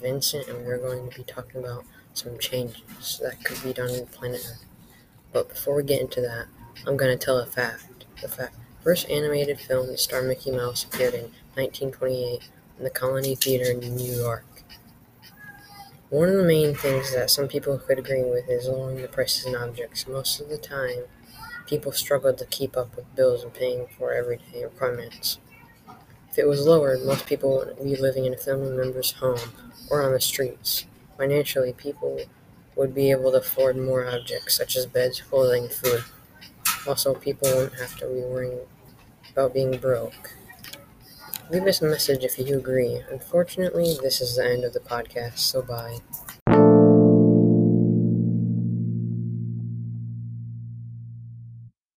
Vincent, 0.00 0.48
and 0.48 0.66
we're 0.66 0.78
going 0.78 1.08
to 1.08 1.16
be 1.16 1.22
talking 1.22 1.62
about 1.62 1.84
some 2.12 2.38
changes 2.38 3.20
that 3.22 3.44
could 3.44 3.62
be 3.62 3.72
done 3.72 3.90
in 3.90 4.06
planet 4.06 4.40
Earth. 4.40 4.64
But 5.32 5.48
before 5.48 5.76
we 5.76 5.84
get 5.84 6.00
into 6.00 6.20
that, 6.22 6.46
I'm 6.84 6.96
going 6.96 7.16
to 7.16 7.24
tell 7.24 7.38
a 7.38 7.46
fact. 7.46 8.04
The 8.20 8.28
fact 8.28 8.56
first 8.82 9.08
animated 9.08 9.60
film 9.60 9.86
to 9.86 9.96
star 9.96 10.22
Mickey 10.22 10.50
Mouse 10.50 10.82
appeared 10.82 11.14
in 11.14 11.30
1928 11.54 12.48
in 12.78 12.84
the 12.84 12.90
Colony 12.90 13.36
Theater 13.36 13.70
in 13.70 13.94
New 13.94 14.12
York. 14.12 14.44
One 16.10 16.28
of 16.28 16.36
the 16.36 16.42
main 16.42 16.74
things 16.74 17.14
that 17.14 17.30
some 17.30 17.46
people 17.46 17.78
could 17.78 17.98
agree 17.98 18.24
with 18.24 18.48
is 18.48 18.66
lowering 18.66 19.02
the 19.02 19.08
prices 19.08 19.46
in 19.46 19.54
objects. 19.54 20.08
Most 20.08 20.40
of 20.40 20.48
the 20.48 20.58
time, 20.58 21.04
people 21.66 21.92
struggle 21.92 22.34
to 22.34 22.46
keep 22.46 22.76
up 22.76 22.96
with 22.96 23.14
bills 23.14 23.44
and 23.44 23.54
paying 23.54 23.86
for 23.96 24.12
everyday 24.12 24.64
requirements. 24.64 25.38
If 26.30 26.38
it 26.38 26.46
was 26.46 26.66
lowered, 26.66 27.04
most 27.04 27.26
people 27.26 27.56
would 27.58 27.82
be 27.82 27.96
living 27.96 28.24
in 28.24 28.34
a 28.34 28.36
family 28.38 28.76
member's 28.76 29.12
home 29.12 29.38
or 29.90 30.02
on 30.02 30.12
the 30.12 30.20
streets. 30.20 30.86
Financially, 31.16 31.72
people 31.72 32.20
would 32.76 32.94
be 32.94 33.10
able 33.10 33.32
to 33.32 33.38
afford 33.38 33.76
more 33.76 34.06
objects 34.06 34.56
such 34.56 34.76
as 34.76 34.86
beds, 34.86 35.20
clothing, 35.20 35.68
food. 35.68 36.04
Also, 36.86 37.14
people 37.14 37.48
wouldn't 37.54 37.80
have 37.80 37.96
to 37.98 38.06
be 38.06 38.20
worrying 38.20 38.60
about 39.32 39.54
being 39.54 39.76
broke. 39.78 40.34
Leave 41.50 41.66
us 41.66 41.80
a 41.82 41.86
message 41.86 42.22
if 42.24 42.38
you 42.38 42.58
agree. 42.58 43.02
Unfortunately, 43.10 43.96
this 44.02 44.20
is 44.20 44.36
the 44.36 44.44
end 44.44 44.64
of 44.64 44.74
the 44.74 44.80
podcast, 44.80 45.38
so 45.38 45.62
bye. 45.62 45.98